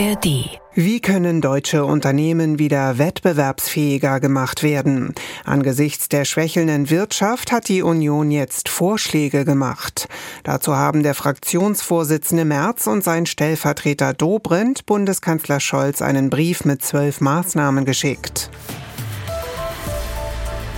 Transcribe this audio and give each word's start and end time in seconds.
ARD. 0.00 0.48
Wie 0.74 1.00
können 1.00 1.42
deutsche 1.42 1.84
Unternehmen 1.84 2.58
wieder 2.58 2.96
wettbewerbsfähiger 2.96 4.18
gemacht 4.18 4.62
werden? 4.62 5.14
Angesichts 5.44 6.08
der 6.08 6.24
schwächelnden 6.24 6.88
Wirtschaft 6.88 7.52
hat 7.52 7.68
die 7.68 7.82
Union 7.82 8.30
jetzt 8.30 8.70
Vorschläge 8.70 9.44
gemacht. 9.44 10.08
Dazu 10.42 10.74
haben 10.74 11.02
der 11.02 11.14
Fraktionsvorsitzende 11.14 12.46
Merz 12.46 12.86
und 12.86 13.04
sein 13.04 13.26
Stellvertreter 13.26 14.14
Dobrindt 14.14 14.86
Bundeskanzler 14.86 15.60
Scholz 15.60 16.00
einen 16.00 16.30
Brief 16.30 16.64
mit 16.64 16.82
zwölf 16.82 17.20
Maßnahmen 17.20 17.84
geschickt. 17.84 18.49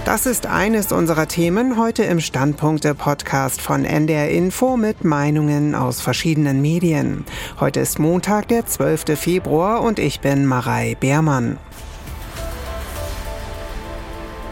Das 0.05 0.27
ist 0.27 0.47
eines 0.47 0.91
unserer 0.91 1.29
Themen 1.29 1.79
heute 1.79 2.03
im 2.03 2.19
Standpunkte-Podcast 2.19 3.63
von 3.63 3.85
NDR 3.85 4.31
Info 4.31 4.77
mit 4.77 5.05
Meinungen 5.05 5.77
aus 5.77 6.01
verschiedenen 6.01 6.61
Medien. 6.61 7.25
Heute 7.61 7.79
ist 7.79 8.01
Montag, 8.01 8.49
der 8.49 8.67
12. 8.67 9.17
Februar 9.17 9.81
und 9.81 10.01
ich 10.01 10.19
bin 10.19 10.45
Marei 10.45 10.97
Beermann. 10.99 11.57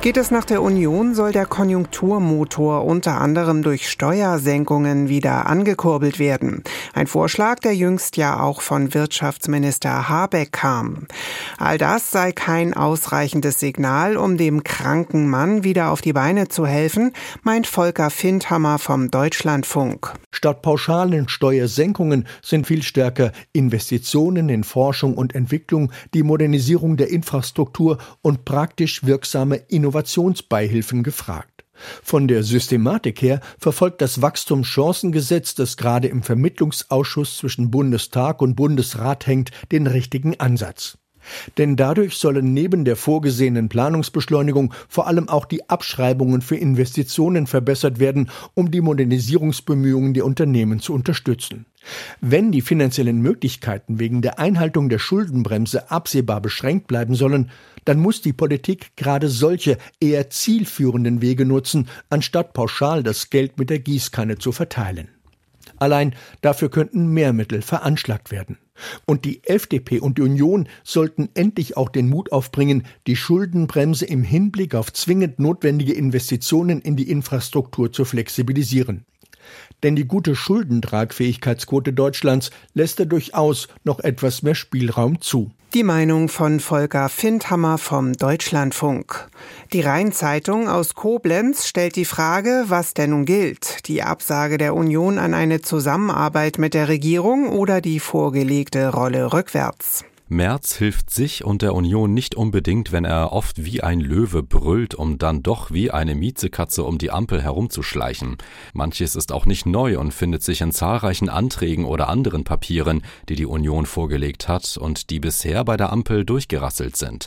Geht 0.02 0.16
es 0.16 0.30
nach 0.30 0.46
der 0.46 0.62
Union, 0.62 1.14
soll 1.14 1.30
der 1.30 1.44
Konjunkturmotor 1.44 2.86
unter 2.86 3.20
anderem 3.20 3.62
durch 3.62 3.90
Steuersenkungen 3.90 5.10
wieder 5.10 5.44
angekurbelt 5.44 6.18
werden. 6.18 6.64
Ein 6.94 7.06
Vorschlag, 7.06 7.58
der 7.58 7.76
jüngst 7.76 8.16
ja 8.16 8.40
auch 8.40 8.62
von 8.62 8.94
Wirtschaftsminister 8.94 10.08
Habeck 10.08 10.52
kam. 10.52 11.06
All 11.58 11.76
das 11.76 12.10
sei 12.10 12.32
kein 12.32 12.72
ausreichendes 12.72 13.60
Signal, 13.60 14.16
um 14.16 14.38
dem 14.38 14.64
kranken 14.64 15.28
Mann 15.28 15.64
wieder 15.64 15.90
auf 15.90 16.00
die 16.00 16.14
Beine 16.14 16.48
zu 16.48 16.66
helfen, 16.66 17.12
meint 17.42 17.66
Volker 17.66 18.08
Findhammer 18.08 18.78
vom 18.78 19.10
Deutschlandfunk. 19.10 20.14
Statt 20.32 20.62
pauschalen 20.62 21.28
Steuersenkungen 21.28 22.26
sind 22.40 22.66
viel 22.66 22.82
stärker 22.82 23.32
Investitionen 23.52 24.48
in 24.48 24.64
Forschung 24.64 25.12
und 25.18 25.34
Entwicklung, 25.34 25.92
die 26.14 26.22
Modernisierung 26.22 26.96
der 26.96 27.10
Infrastruktur 27.10 27.98
und 28.22 28.46
praktisch 28.46 29.04
wirksame 29.04 29.56
Innovationen 29.68 29.89
Innovationsbeihilfen 29.90 31.02
gefragt. 31.02 31.64
Von 32.02 32.28
der 32.28 32.44
Systematik 32.44 33.22
her 33.22 33.40
verfolgt 33.58 34.00
das 34.02 34.22
Wachstumschancengesetz, 34.22 35.54
das 35.56 35.76
gerade 35.76 36.08
im 36.08 36.22
Vermittlungsausschuss 36.22 37.38
zwischen 37.38 37.70
Bundestag 37.70 38.40
und 38.40 38.54
Bundesrat 38.54 39.26
hängt, 39.26 39.50
den 39.72 39.86
richtigen 39.86 40.38
Ansatz. 40.38 40.98
Denn 41.58 41.76
dadurch 41.76 42.16
sollen 42.16 42.52
neben 42.54 42.84
der 42.84 42.96
vorgesehenen 42.96 43.68
Planungsbeschleunigung 43.68 44.72
vor 44.88 45.06
allem 45.06 45.28
auch 45.28 45.44
die 45.44 45.68
Abschreibungen 45.68 46.42
für 46.42 46.56
Investitionen 46.56 47.46
verbessert 47.46 47.98
werden, 47.98 48.30
um 48.54 48.70
die 48.70 48.80
Modernisierungsbemühungen 48.80 50.14
der 50.14 50.24
Unternehmen 50.24 50.80
zu 50.80 50.94
unterstützen. 50.94 51.66
Wenn 52.20 52.52
die 52.52 52.60
finanziellen 52.60 53.20
Möglichkeiten 53.20 53.98
wegen 53.98 54.22
der 54.22 54.38
Einhaltung 54.38 54.88
der 54.88 54.98
Schuldenbremse 54.98 55.90
absehbar 55.90 56.40
beschränkt 56.40 56.86
bleiben 56.86 57.14
sollen, 57.14 57.50
dann 57.84 57.98
muss 57.98 58.20
die 58.20 58.32
Politik 58.32 58.92
gerade 58.96 59.28
solche 59.28 59.78
eher 60.00 60.30
zielführenden 60.30 61.22
Wege 61.22 61.46
nutzen, 61.46 61.88
anstatt 62.10 62.52
pauschal 62.52 63.02
das 63.02 63.30
Geld 63.30 63.58
mit 63.58 63.70
der 63.70 63.78
Gießkanne 63.78 64.38
zu 64.38 64.52
verteilen. 64.52 65.08
Allein 65.78 66.14
dafür 66.42 66.70
könnten 66.70 67.08
mehr 67.08 67.32
Mittel 67.32 67.62
veranschlagt 67.62 68.30
werden. 68.30 68.58
Und 69.06 69.24
die 69.24 69.44
FDP 69.44 70.00
und 70.00 70.18
die 70.18 70.22
Union 70.22 70.68
sollten 70.84 71.28
endlich 71.34 71.76
auch 71.76 71.88
den 71.88 72.08
Mut 72.08 72.32
aufbringen, 72.32 72.84
die 73.06 73.16
Schuldenbremse 73.16 74.06
im 74.06 74.22
Hinblick 74.22 74.74
auf 74.74 74.92
zwingend 74.92 75.38
notwendige 75.38 75.92
Investitionen 75.92 76.80
in 76.80 76.96
die 76.96 77.10
Infrastruktur 77.10 77.92
zu 77.92 78.04
flexibilisieren. 78.04 79.04
Denn 79.82 79.96
die 79.96 80.06
gute 80.06 80.34
Schuldentragfähigkeitsquote 80.34 81.92
Deutschlands 81.92 82.50
lässt 82.74 83.00
da 83.00 83.04
durchaus 83.04 83.68
noch 83.84 84.00
etwas 84.00 84.42
mehr 84.42 84.54
Spielraum 84.54 85.20
zu. 85.20 85.50
Die 85.72 85.84
Meinung 85.84 86.28
von 86.28 86.58
Volker 86.58 87.08
Findhammer 87.08 87.78
vom 87.78 88.14
Deutschlandfunk. 88.14 89.28
Die 89.72 89.82
Rheinzeitung 89.82 90.68
aus 90.68 90.96
Koblenz 90.96 91.68
stellt 91.68 91.94
die 91.94 92.04
Frage, 92.04 92.64
was 92.66 92.92
denn 92.92 93.10
nun 93.10 93.24
gilt. 93.24 93.86
Die 93.86 94.02
Absage 94.02 94.58
der 94.58 94.74
Union 94.74 95.16
an 95.18 95.32
eine 95.32 95.60
Zusammenarbeit 95.62 96.58
mit 96.58 96.74
der 96.74 96.88
Regierung 96.88 97.48
oder 97.48 97.80
die 97.80 98.00
vorgelegte 98.00 98.88
Rolle 98.88 99.32
rückwärts. 99.32 100.04
Merz 100.32 100.76
hilft 100.76 101.10
sich 101.10 101.44
und 101.44 101.60
der 101.60 101.74
Union 101.74 102.14
nicht 102.14 102.36
unbedingt, 102.36 102.92
wenn 102.92 103.04
er 103.04 103.32
oft 103.32 103.64
wie 103.64 103.82
ein 103.82 103.98
Löwe 103.98 104.44
brüllt, 104.44 104.94
um 104.94 105.18
dann 105.18 105.42
doch 105.42 105.72
wie 105.72 105.90
eine 105.90 106.14
Miezekatze 106.14 106.84
um 106.84 106.98
die 106.98 107.10
Ampel 107.10 107.42
herumzuschleichen. 107.42 108.36
Manches 108.72 109.16
ist 109.16 109.32
auch 109.32 109.44
nicht 109.44 109.66
neu 109.66 109.98
und 109.98 110.14
findet 110.14 110.44
sich 110.44 110.60
in 110.60 110.70
zahlreichen 110.70 111.28
Anträgen 111.28 111.84
oder 111.84 112.08
anderen 112.08 112.44
Papieren, 112.44 113.02
die 113.28 113.34
die 113.34 113.44
Union 113.44 113.86
vorgelegt 113.86 114.46
hat 114.46 114.76
und 114.76 115.10
die 115.10 115.18
bisher 115.18 115.64
bei 115.64 115.76
der 115.76 115.90
Ampel 115.90 116.24
durchgerasselt 116.24 116.96
sind. 116.96 117.26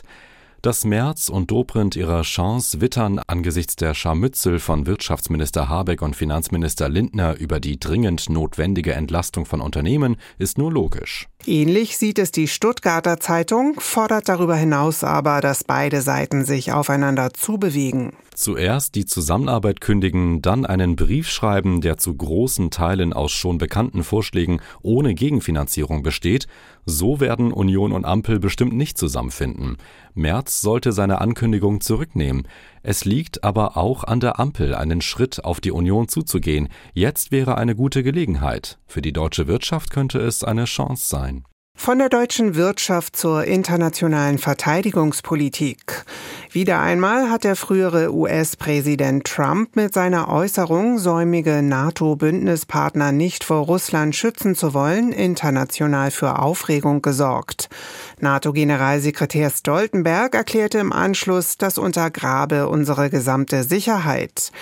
Dass 0.62 0.86
Merz 0.86 1.28
und 1.28 1.50
Dobrindt 1.50 1.96
ihre 1.96 2.22
Chance 2.22 2.80
wittern 2.80 3.20
angesichts 3.26 3.76
der 3.76 3.92
Scharmützel 3.92 4.58
von 4.58 4.86
Wirtschaftsminister 4.86 5.68
Habeck 5.68 6.00
und 6.00 6.16
Finanzminister 6.16 6.88
Lindner 6.88 7.36
über 7.36 7.60
die 7.60 7.78
dringend 7.78 8.30
notwendige 8.30 8.94
Entlastung 8.94 9.44
von 9.44 9.60
Unternehmen, 9.60 10.16
ist 10.38 10.56
nur 10.56 10.72
logisch. 10.72 11.28
Ähnlich 11.46 11.98
sieht 11.98 12.18
es 12.18 12.32
die 12.32 12.48
Stuttgarter 12.48 13.20
Zeitung, 13.20 13.74
fordert 13.78 14.30
darüber 14.30 14.56
hinaus 14.56 15.04
aber, 15.04 15.42
dass 15.42 15.62
beide 15.62 16.00
Seiten 16.00 16.46
sich 16.46 16.72
aufeinander 16.72 17.34
zubewegen. 17.34 18.12
Zuerst 18.34 18.94
die 18.94 19.04
Zusammenarbeit 19.04 19.80
kündigen, 19.82 20.40
dann 20.40 20.64
einen 20.64 20.96
Brief 20.96 21.28
schreiben, 21.28 21.82
der 21.82 21.98
zu 21.98 22.16
großen 22.16 22.70
Teilen 22.70 23.12
aus 23.12 23.30
schon 23.32 23.58
bekannten 23.58 24.04
Vorschlägen 24.04 24.60
ohne 24.82 25.14
Gegenfinanzierung 25.14 26.02
besteht, 26.02 26.46
so 26.86 27.20
werden 27.20 27.52
Union 27.52 27.92
und 27.92 28.04
Ampel 28.06 28.40
bestimmt 28.40 28.72
nicht 28.72 28.96
zusammenfinden. 28.96 29.76
Merz 30.14 30.62
sollte 30.62 30.92
seine 30.92 31.20
Ankündigung 31.20 31.80
zurücknehmen. 31.80 32.48
Es 32.86 33.06
liegt 33.06 33.44
aber 33.44 33.78
auch 33.78 34.04
an 34.04 34.20
der 34.20 34.38
Ampel, 34.38 34.74
einen 34.74 35.00
Schritt 35.00 35.42
auf 35.42 35.62
die 35.62 35.72
Union 35.72 36.06
zuzugehen. 36.06 36.68
Jetzt 36.92 37.32
wäre 37.32 37.56
eine 37.56 37.74
gute 37.74 38.02
Gelegenheit. 38.02 38.78
Für 38.86 39.00
die 39.00 39.14
deutsche 39.14 39.46
Wirtschaft 39.46 39.90
könnte 39.90 40.18
es 40.18 40.44
eine 40.44 40.66
Chance 40.66 41.08
sein. 41.08 41.44
Von 41.76 41.98
der 41.98 42.08
deutschen 42.08 42.54
Wirtschaft 42.54 43.14
zur 43.14 43.44
internationalen 43.44 44.38
Verteidigungspolitik. 44.38 46.04
Wieder 46.50 46.80
einmal 46.80 47.28
hat 47.28 47.44
der 47.44 47.56
frühere 47.56 48.14
US-Präsident 48.14 49.26
Trump 49.26 49.76
mit 49.76 49.92
seiner 49.92 50.28
Äußerung, 50.28 50.98
säumige 50.98 51.62
NATO-Bündnispartner 51.62 53.12
nicht 53.12 53.44
vor 53.44 53.66
Russland 53.66 54.16
schützen 54.16 54.54
zu 54.54 54.72
wollen, 54.72 55.12
international 55.12 56.10
für 56.10 56.38
Aufregung 56.38 57.02
gesorgt. 57.02 57.68
NATO-Generalsekretär 58.18 59.50
Stoltenberg 59.50 60.34
erklärte 60.34 60.78
im 60.78 60.92
Anschluss, 60.92 61.58
das 61.58 61.76
untergrabe 61.76 62.68
unsere 62.68 63.10
gesamte 63.10 63.62
Sicherheit. 63.62 64.52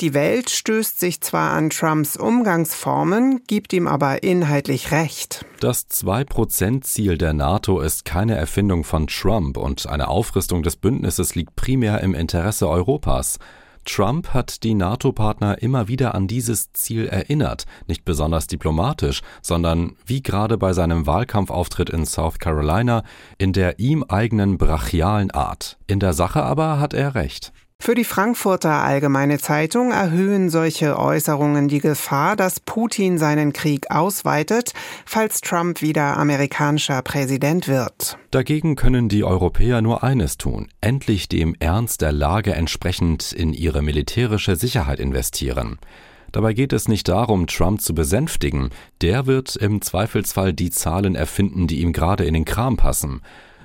Die 0.00 0.12
Welt 0.12 0.50
stößt 0.50 0.98
sich 0.98 1.20
zwar 1.20 1.52
an 1.52 1.70
Trumps 1.70 2.16
Umgangsformen, 2.16 3.42
gibt 3.46 3.72
ihm 3.72 3.86
aber 3.86 4.22
inhaltlich 4.22 4.90
recht. 4.90 5.46
Das 5.60 5.88
2-Prozent-Ziel 5.88 7.16
der 7.16 7.32
NATO 7.32 7.80
ist 7.80 8.04
keine 8.04 8.34
Erfindung 8.34 8.82
von 8.82 9.06
Trump 9.06 9.56
und 9.56 9.86
eine 9.86 10.08
Aufrüstung 10.08 10.62
des 10.62 10.76
Bündnisses 10.76 11.34
liegt 11.34 11.54
primär 11.54 12.00
im 12.00 12.14
Interesse 12.14 12.68
Europas. 12.68 13.38
Trump 13.84 14.28
hat 14.32 14.62
die 14.62 14.74
NATO-Partner 14.74 15.62
immer 15.62 15.88
wieder 15.88 16.14
an 16.14 16.26
dieses 16.26 16.72
Ziel 16.72 17.06
erinnert, 17.06 17.66
nicht 17.86 18.04
besonders 18.04 18.46
diplomatisch, 18.46 19.20
sondern 19.42 19.96
wie 20.06 20.22
gerade 20.22 20.56
bei 20.58 20.72
seinem 20.72 21.06
Wahlkampfauftritt 21.06 21.90
in 21.90 22.06
South 22.06 22.38
Carolina 22.38 23.04
in 23.38 23.52
der 23.52 23.78
ihm 23.78 24.02
eigenen 24.02 24.58
brachialen 24.58 25.30
Art. 25.30 25.78
In 25.86 26.00
der 26.00 26.14
Sache 26.14 26.42
aber 26.42 26.80
hat 26.80 26.94
er 26.94 27.14
recht. 27.14 27.52
Für 27.80 27.94
die 27.94 28.04
Frankfurter 28.04 28.70
Allgemeine 28.70 29.38
Zeitung 29.38 29.90
erhöhen 29.90 30.48
solche 30.48 30.98
Äußerungen 30.98 31.68
die 31.68 31.80
Gefahr, 31.80 32.34
dass 32.34 32.60
Putin 32.60 33.18
seinen 33.18 33.52
Krieg 33.52 33.90
ausweitet, 33.90 34.72
falls 35.04 35.42
Trump 35.42 35.82
wieder 35.82 36.16
amerikanischer 36.16 37.02
Präsident 37.02 37.68
wird. 37.68 38.16
Dagegen 38.30 38.74
können 38.74 39.10
die 39.10 39.22
Europäer 39.22 39.82
nur 39.82 40.02
eines 40.02 40.38
tun, 40.38 40.68
endlich 40.80 41.28
dem 41.28 41.54
Ernst 41.58 42.00
der 42.00 42.12
Lage 42.12 42.54
entsprechend 42.54 43.32
in 43.32 43.52
ihre 43.52 43.82
militärische 43.82 44.56
Sicherheit 44.56 44.98
investieren. 44.98 45.78
Dabei 46.32 46.52
geht 46.52 46.72
es 46.72 46.88
nicht 46.88 47.06
darum, 47.08 47.46
Trump 47.46 47.80
zu 47.80 47.94
besänftigen, 47.94 48.70
der 49.02 49.26
wird 49.26 49.54
im 49.56 49.82
Zweifelsfall 49.82 50.52
die 50.52 50.70
Zahlen 50.70 51.14
erfinden, 51.14 51.66
die 51.66 51.80
ihm 51.80 51.92
gerade 51.92 52.24
in 52.24 52.34
den 52.34 52.44
Kram 52.44 52.76
passen. 52.76 53.20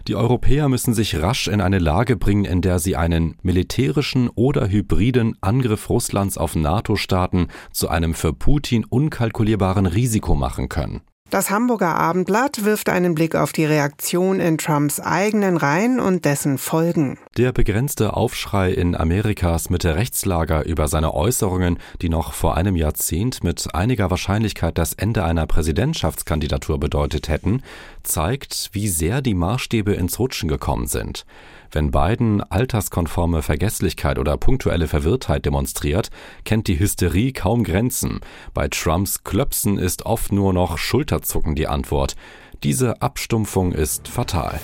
Die 0.09 0.15
Europäer 0.15 0.69
müssen 0.69 0.95
sich 0.95 1.21
rasch 1.21 1.47
in 1.47 1.61
eine 1.61 1.77
Lage 1.77 2.17
bringen, 2.17 2.43
in 2.43 2.63
der 2.63 2.79
sie 2.79 2.95
einen 2.95 3.35
militärischen 3.43 4.27
oder 4.29 4.67
hybriden 4.67 5.37
Angriff 5.39 5.87
Russlands 5.87 6.35
auf 6.35 6.55
NATO-Staaten 6.55 7.49
zu 7.71 7.89
einem 7.89 8.15
für 8.15 8.33
Putin 8.33 8.85
unkalkulierbaren 8.85 9.85
Risiko 9.85 10.33
machen 10.33 10.67
können. 10.67 11.01
Das 11.29 11.51
Hamburger 11.51 11.93
Abendblatt 11.95 12.65
wirft 12.65 12.89
einen 12.89 13.13
Blick 13.13 13.35
auf 13.35 13.51
die 13.51 13.65
Reaktion 13.65 14.39
in 14.39 14.57
Trumps 14.57 14.99
eigenen 14.99 15.57
Reihen 15.57 15.99
und 15.99 16.25
dessen 16.25 16.57
Folgen. 16.57 17.19
Der 17.37 17.51
begrenzte 17.51 18.17
Aufschrei 18.17 18.71
in 18.71 18.95
Amerikas 18.95 19.69
Mitte-Rechtslager 19.69 20.65
über 20.65 20.87
seine 20.87 21.13
Äußerungen, 21.13 21.77
die 22.01 22.09
noch 22.09 22.33
vor 22.33 22.57
einem 22.57 22.75
Jahrzehnt 22.75 23.43
mit 23.43 23.75
einiger 23.75 24.09
Wahrscheinlichkeit 24.09 24.79
das 24.79 24.93
Ende 24.93 25.23
einer 25.23 25.45
Präsidentschaftskandidatur 25.45 26.79
bedeutet 26.79 27.29
hätten, 27.29 27.61
zeigt, 28.01 28.69
wie 28.71 28.87
sehr 28.87 29.21
die 29.21 29.35
Maßstäbe 29.35 29.93
ins 29.93 30.17
Rutschen 30.17 30.49
gekommen 30.49 30.87
sind. 30.87 31.25
Wenn 31.71 31.91
Biden 31.91 32.41
alterskonforme 32.41 33.43
Vergesslichkeit 33.43 34.17
oder 34.17 34.37
punktuelle 34.37 34.87
Verwirrtheit 34.87 35.45
demonstriert, 35.45 36.09
kennt 36.43 36.67
die 36.67 36.79
Hysterie 36.79 37.31
kaum 37.31 37.63
Grenzen. 37.63 38.21
Bei 38.55 38.67
Trumps 38.69 39.23
Klöpsen 39.23 39.77
ist 39.77 40.05
oft 40.05 40.31
nur 40.31 40.51
noch 40.51 40.79
Schulterzucken 41.19 41.55
die 41.55 41.67
Antwort. 41.67 42.15
Diese 42.63 43.01
Abstumpfung 43.01 43.73
ist 43.73 44.07
fatal. 44.07 44.59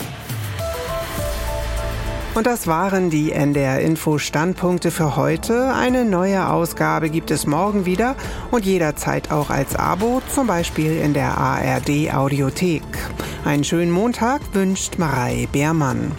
Und 2.33 2.45
das 2.47 2.67
waren 2.67 3.09
die 3.09 3.31
NDR 3.31 3.79
Info 3.79 4.17
Standpunkte 4.17 4.91
für 4.91 5.15
heute. 5.15 5.73
Eine 5.73 6.03
neue 6.03 6.49
Ausgabe 6.49 7.09
gibt 7.09 7.31
es 7.31 7.47
morgen 7.47 7.85
wieder 7.85 8.15
und 8.51 8.65
jederzeit 8.65 9.31
auch 9.31 9.49
als 9.49 9.75
Abo, 9.75 10.21
zum 10.33 10.47
Beispiel 10.47 10.97
in 10.97 11.13
der 11.13 11.37
ARD 11.37 12.13
Audiothek. 12.13 12.83
Einen 13.45 13.63
schönen 13.63 13.91
Montag 13.91 14.41
wünscht 14.53 14.97
Marei 14.97 15.47
Beermann. 15.51 16.11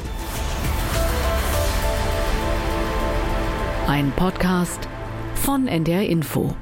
Ein 3.86 4.10
Podcast 4.12 4.88
von 5.34 5.68
NDR 5.68 6.02
Info. 6.02 6.56